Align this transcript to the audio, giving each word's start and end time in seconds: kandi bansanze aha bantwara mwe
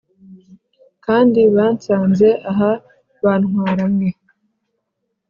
kandi 1.05 1.39
bansanze 1.55 2.27
aha 2.51 2.71
bantwara 3.23 3.83
mwe 3.93 4.09